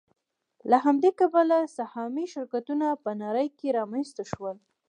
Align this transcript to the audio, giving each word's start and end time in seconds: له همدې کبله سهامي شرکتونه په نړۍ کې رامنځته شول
له 0.69 0.77
همدې 0.85 1.11
کبله 1.19 1.57
سهامي 1.77 2.25
شرکتونه 2.33 2.87
په 3.03 3.11
نړۍ 3.23 3.47
کې 3.57 3.75
رامنځته 3.79 4.23
شول 4.31 4.55